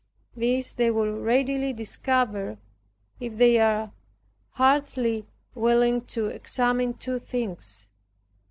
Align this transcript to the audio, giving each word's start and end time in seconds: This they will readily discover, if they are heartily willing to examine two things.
This 0.35 0.73
they 0.73 0.89
will 0.89 1.13
readily 1.19 1.73
discover, 1.73 2.57
if 3.19 3.37
they 3.37 3.59
are 3.59 3.91
heartily 4.53 5.27
willing 5.53 6.01
to 6.05 6.25
examine 6.25 6.95
two 6.95 7.19
things. 7.19 7.87